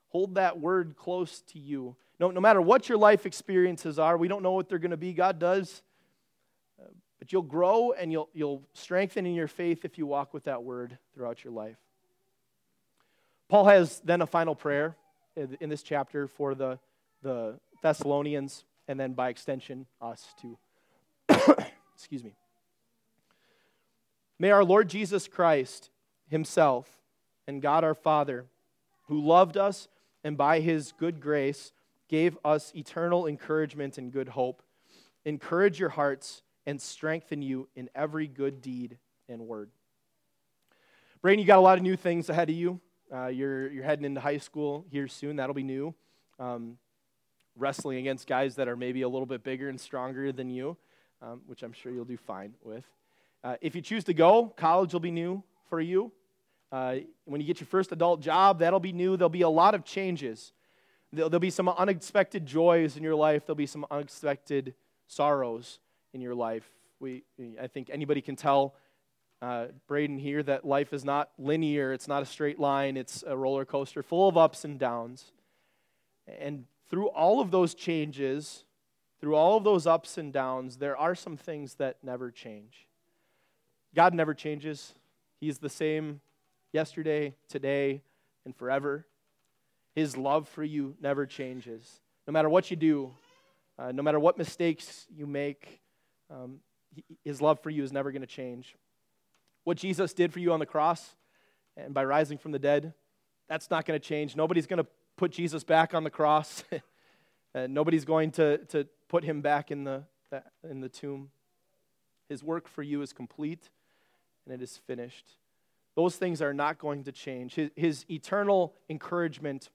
hold 0.10 0.36
that 0.36 0.60
word 0.60 0.96
close 0.98 1.42
to 1.54 1.60
you. 1.60 1.96
No, 2.20 2.32
no 2.32 2.42
matter 2.42 2.62
what 2.62 2.90
your 2.90 2.98
life 2.98 3.26
experiences 3.26 3.98
are, 3.98 4.18
we 4.18 4.28
don't 4.28 4.44
know 4.44 4.52
what 4.52 4.68
they're 4.68 4.80
going 4.80 4.92
to 4.92 4.98
be. 4.98 5.14
God 5.14 5.40
does. 5.40 5.82
But 7.20 7.32
you'll 7.32 7.42
grow 7.44 7.94
and 7.94 8.12
you'll, 8.12 8.30
you'll 8.34 8.64
strengthen 8.74 9.26
in 9.26 9.34
your 9.36 9.48
faith 9.48 9.86
if 9.86 9.98
you 9.98 10.06
walk 10.06 10.34
with 10.34 10.44
that 10.44 10.64
word 10.64 10.98
throughout 11.14 11.44
your 11.44 11.54
life. 11.54 11.78
Paul 13.48 13.66
has 13.66 14.02
then 14.04 14.22
a 14.22 14.28
final 14.28 14.54
prayer 14.54 14.98
in 15.36 15.70
this 15.70 15.82
chapter 15.82 16.28
for 16.28 16.54
the 16.54 16.78
the 17.22 17.60
Thessalonians, 17.82 18.64
and 18.88 19.00
then 19.00 19.14
by 19.14 19.30
extension, 19.30 19.86
us 20.02 20.26
too. 20.42 20.58
Excuse 21.96 22.24
me. 22.24 22.34
May 24.40 24.52
our 24.52 24.64
Lord 24.64 24.90
Jesus 24.90 25.28
Christ 25.28 25.90
Himself 26.30 26.88
and 27.48 27.62
God 27.62 27.84
our 27.84 27.96
Father, 27.96 28.46
who 29.08 29.20
loved 29.20 29.58
us 29.58 29.88
and 30.24 30.38
by 30.38 30.60
His 30.60 30.94
good 30.98 31.20
grace 31.20 31.72
gave 32.08 32.38
us 32.46 32.72
eternal 32.76 33.28
encouragement 33.28 33.98
and 33.98 34.12
good 34.12 34.30
hope, 34.30 34.62
encourage 35.26 35.80
your 35.80 35.90
hearts 35.90 36.44
and 36.66 36.82
strengthen 36.82 37.42
you 37.42 37.68
in 37.76 37.90
every 37.96 38.28
good 38.28 38.62
deed 38.62 38.98
and 39.28 39.42
word. 39.42 39.70
Braden, 41.22 41.40
you 41.40 41.46
got 41.46 41.58
a 41.58 41.62
lot 41.62 41.78
of 41.78 41.84
new 41.84 41.96
things 41.96 42.30
ahead 42.30 42.50
of 42.50 42.56
you. 42.56 42.80
Uh, 43.14 43.28
you're, 43.28 43.70
you're 43.70 43.84
heading 43.84 44.06
into 44.06 44.22
high 44.22 44.38
school 44.38 44.86
here 44.92 45.08
soon. 45.08 45.38
That'll 45.38 45.56
be 45.56 45.64
new. 45.64 45.96
Um, 46.40 46.78
wrestling 47.58 47.98
against 47.98 48.28
guys 48.28 48.56
that 48.56 48.68
are 48.68 48.76
maybe 48.76 49.02
a 49.02 49.10
little 49.10 49.26
bit 49.26 49.44
bigger 49.44 49.70
and 49.70 49.80
stronger 49.80 50.32
than 50.32 50.50
you, 50.50 50.78
um, 51.22 51.42
which 51.48 51.64
I'm 51.64 51.74
sure 51.74 51.92
you'll 51.92 52.06
do 52.06 52.18
fine 52.18 52.54
with. 52.64 52.86
Uh, 53.44 53.56
if 53.62 53.76
you 53.76 53.82
choose 53.82 54.04
to 54.06 54.14
go, 54.14 54.54
college 54.56 54.94
will 54.94 55.00
be 55.00 55.12
new 55.12 55.44
for 55.70 55.80
you. 55.80 56.12
Uh, 56.72 56.98
when 57.26 57.40
you 57.40 57.48
get 57.48 57.60
your 57.60 57.68
first 57.68 57.92
adult 57.92 58.20
job, 58.20 58.60
that'll 58.60 58.80
be 58.80 58.92
new. 58.92 59.16
There'll 59.16 59.30
be 59.30 59.42
a 59.42 59.50
lot 59.50 59.74
of 59.74 59.86
changes. 59.86 60.54
There'll, 61.14 61.30
there'll 61.30 61.40
be 61.40 61.50
some 61.50 61.70
unexpected 61.70 62.46
joys 62.46 62.98
in 62.98 63.04
your 63.04 63.16
life. 63.16 63.46
There'll 63.46 63.56
be 63.56 63.66
some 63.66 63.86
unexpected 63.90 64.74
sorrows 65.08 65.80
in 66.14 66.22
your 66.22 66.36
life. 66.36 66.70
We, 67.00 67.24
I 67.62 67.68
think 67.68 67.90
anybody 67.92 68.22
can 68.22 68.36
tell 68.36 68.76
uh, 69.42 69.68
Braden 69.88 70.18
here 70.18 70.42
that 70.44 70.66
life 70.66 70.94
is 70.94 71.06
not 71.06 71.30
linear. 71.38 71.94
It's 71.94 72.08
not 72.08 72.24
a 72.24 72.26
straight 72.26 72.60
line. 72.60 72.98
It's 72.98 73.24
a 73.26 73.38
roller 73.38 73.66
coaster 73.66 74.04
full 74.04 74.28
of 74.28 74.36
ups 74.36 74.66
and 74.66 74.80
downs. 74.80 75.32
And 76.40 76.66
through 76.90 77.08
all 77.10 77.40
of 77.42 77.52
those 77.52 77.74
changes, 77.74 78.64
through 79.20 79.36
all 79.36 79.58
of 79.58 79.64
those 79.64 79.88
ups 79.88 80.18
and 80.18 80.32
downs, 80.32 80.78
there 80.78 80.98
are 80.98 81.16
some 81.16 81.38
things 81.38 81.76
that 81.76 81.98
never 82.04 82.32
change. 82.32 82.88
God 83.96 84.14
never 84.14 84.34
changes. 84.34 84.94
He's 85.40 85.58
the 85.58 85.70
same 85.70 86.22
yesterday, 86.72 87.36
today, 87.50 88.02
and 88.46 88.56
forever. 88.56 89.06
His 89.96 90.16
love 90.16 90.48
for 90.48 90.64
you 90.64 90.96
never 91.02 91.26
changes. 91.26 92.02
No 92.28 92.32
matter 92.32 92.50
what 92.50 92.70
you 92.70 92.78
do, 92.78 93.12
uh, 93.80 93.92
no 93.92 94.04
matter 94.04 94.20
what 94.20 94.38
mistakes 94.38 95.08
you 95.16 95.26
make, 95.26 95.82
um, 96.30 96.60
his 97.24 97.42
love 97.42 97.60
for 97.60 97.70
you 97.70 97.84
is 97.84 97.92
never 97.92 98.12
going 98.12 98.22
to 98.22 98.28
change. 98.28 98.76
What 99.64 99.78
Jesus 99.78 100.14
did 100.14 100.32
for 100.32 100.40
you 100.40 100.54
on 100.54 100.60
the 100.60 100.66
cross 100.66 101.16
and 101.76 101.94
by 101.94 102.04
rising 102.06 102.38
from 102.38 102.52
the 102.52 102.60
dead, 102.60 102.94
that's 103.50 103.70
not 103.70 103.86
going 103.86 104.00
to 104.00 104.06
change. 104.06 104.36
Nobody's 104.36 104.68
going 104.68 104.84
to 104.84 104.88
put 105.18 105.32
Jesus 105.32 105.64
back 105.64 105.94
on 105.94 106.04
the 106.04 106.10
cross. 106.10 106.64
uh, 107.56 107.68
nobody's 107.68 108.06
going 108.06 108.32
to, 108.32 108.60
to 108.68 108.88
put 109.10 109.24
him 109.24 109.42
back 109.42 109.72
in 109.72 109.84
the, 109.84 110.04
in 110.70 110.80
the 110.80 110.90
tomb. 110.90 111.30
His 112.30 112.44
work 112.44 112.68
for 112.68 112.84
you 112.84 113.02
is 113.02 113.12
complete 113.12 113.70
and 114.46 114.54
it 114.54 114.64
is 114.64 114.78
finished. 114.88 115.26
Those 115.96 116.16
things 116.16 116.42
are 116.42 116.54
not 116.54 116.78
going 116.78 117.04
to 117.06 117.12
change. 117.12 117.56
His, 117.56 117.72
his 117.76 118.06
eternal 118.10 118.76
encouragement 118.90 119.70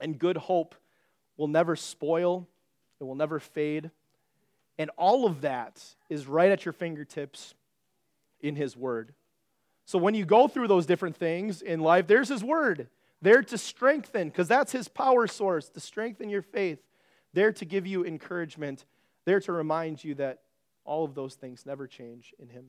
and 0.00 0.18
good 0.18 0.36
hope 0.36 0.76
will 1.36 1.48
never 1.48 1.76
spoil, 1.76 2.46
it 3.00 3.04
will 3.04 3.16
never 3.16 3.40
fade. 3.40 3.90
And 4.78 4.90
all 4.96 5.26
of 5.26 5.40
that 5.40 5.82
is 6.08 6.26
right 6.26 6.50
at 6.50 6.64
your 6.64 6.72
fingertips 6.72 7.54
in 8.40 8.54
His 8.54 8.76
Word. 8.76 9.12
So 9.84 9.98
when 9.98 10.14
you 10.14 10.24
go 10.24 10.46
through 10.46 10.68
those 10.68 10.86
different 10.86 11.16
things 11.16 11.62
in 11.62 11.80
life, 11.80 12.06
there's 12.06 12.28
His 12.28 12.44
Word 12.44 12.88
there 13.20 13.42
to 13.42 13.58
strengthen, 13.58 14.28
because 14.28 14.48
that's 14.48 14.72
His 14.72 14.88
power 14.88 15.26
source, 15.26 15.68
to 15.70 15.80
strengthen 15.80 16.28
your 16.28 16.42
faith, 16.42 16.78
there 17.32 17.52
to 17.52 17.64
give 17.64 17.86
you 17.86 18.04
encouragement, 18.04 18.84
there 19.24 19.40
to 19.40 19.52
remind 19.52 20.02
you 20.02 20.14
that 20.14 20.40
all 20.84 21.04
of 21.04 21.14
those 21.14 21.34
things 21.34 21.66
never 21.66 21.86
change 21.86 22.34
in 22.38 22.48
Him. 22.48 22.66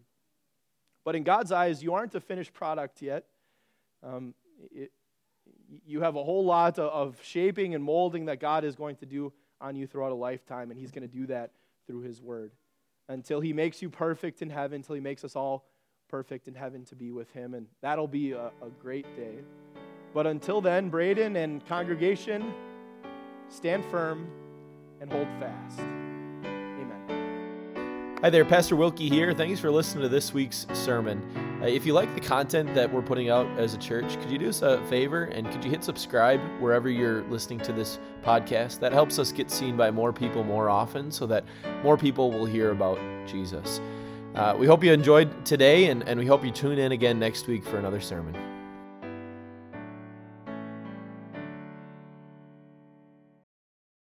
But 1.06 1.16
in 1.16 1.24
God's 1.24 1.52
eyes, 1.52 1.82
you 1.82 1.94
aren't 1.94 2.16
a 2.16 2.20
finished 2.20 2.54
product 2.54 3.02
yet. 3.02 3.26
Um, 4.04 4.34
it, 4.72 4.92
you 5.86 6.02
have 6.02 6.16
a 6.16 6.24
whole 6.24 6.46
lot 6.46 6.80
of 6.80 7.18
shaping 7.24 7.76
and 7.76 7.84
molding 7.84 8.26
that 8.26 8.40
God 8.40 8.64
is 8.64 8.76
going 8.76 8.96
to 8.98 9.06
do 9.06 9.32
on 9.62 9.76
you 9.76 9.88
throughout 9.88 10.12
a 10.12 10.16
lifetime, 10.16 10.72
and 10.72 10.80
He's 10.80 10.92
going 10.92 11.08
to 11.08 11.14
do 11.14 11.28
that 11.28 11.52
through 11.88 12.02
His 12.02 12.22
Word 12.22 12.52
until 13.08 13.40
He 13.40 13.54
makes 13.54 13.82
you 13.82 13.90
perfect 13.90 14.42
in 14.42 14.50
heaven, 14.50 14.78
until 14.78 14.96
He 14.96 15.02
makes 15.02 15.24
us 15.24 15.36
all 15.36 15.66
perfect 16.10 16.48
in 16.48 16.56
heaven 16.56 16.86
to 16.86 16.96
be 16.96 17.12
with 17.12 17.32
Him, 17.34 17.54
and 17.54 17.68
that'll 17.82 18.08
be 18.08 18.32
a, 18.32 18.48
a 18.62 18.70
great 18.82 19.06
day. 19.16 19.36
But 20.14 20.28
until 20.28 20.62
then, 20.62 20.90
Braden 20.90 21.36
and 21.36 21.66
congregation, 21.68 22.54
stand 23.48 23.86
firm 23.86 24.28
and 25.02 25.12
hold 25.12 25.28
fast. 25.40 25.80
Amen. 25.80 28.18
Hi 28.22 28.30
there, 28.30 28.44
Pastor 28.44 28.76
Wilkie 28.76 29.08
here. 29.08 29.34
Thanks 29.34 29.60
for 29.60 29.70
listening 29.70 30.04
to 30.04 30.10
this 30.10 30.34
week's 30.34 30.66
sermon. 30.74 31.22
Uh, 31.62 31.66
if 31.66 31.86
you 31.86 31.94
like 31.94 32.14
the 32.16 32.22
content 32.22 32.74
that 32.74 32.92
we're 32.92 33.02
putting 33.02 33.30
out 33.30 33.46
as 33.60 33.74
a 33.74 33.78
church, 33.78 34.20
could 34.20 34.32
you 34.32 34.38
do 34.38 34.50
us 34.50 34.62
a 34.62 34.82
favor 34.88 35.26
and 35.26 35.50
could 35.52 35.64
you 35.64 35.70
hit 35.70 35.84
subscribe 35.84 36.40
wherever 36.60 36.90
you're 36.90 37.22
listening 37.24 37.60
to 37.60 37.72
this 37.72 38.00
podcast? 38.24 38.80
That 38.80 38.94
helps 38.94 39.20
us 39.20 39.32
get 39.32 39.52
seen 39.52 39.78
by 39.78 39.92
more 39.92 40.12
people 40.12 40.44
more 40.44 40.70
often 40.70 41.12
so 41.12 41.28
that 41.28 41.44
more 41.84 41.98
people 41.98 42.32
will 42.32 42.46
hear 42.46 42.72
about 42.72 43.00
Jesus. 43.28 43.80
Uh, 44.36 44.56
we 44.58 44.66
hope 44.66 44.84
you 44.84 44.92
enjoyed 44.92 45.46
today 45.46 45.86
and, 45.86 46.04
and 46.04 46.20
we 46.20 46.26
hope 46.26 46.44
you 46.44 46.52
tune 46.52 46.80
in 46.80 46.94
again 46.94 47.20
next 47.20 47.48
week 47.48 47.64
for 47.64 47.78
another 47.78 48.00
sermon. 48.00 48.49